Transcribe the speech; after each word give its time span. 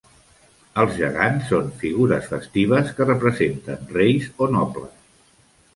Els 0.83 0.95
gegants 1.01 1.45
són 1.53 1.69
figures 1.83 2.31
festives 2.33 2.91
que 3.01 3.09
representen 3.13 3.87
reis 4.01 4.31
o 4.47 4.51
nobles. 4.57 4.99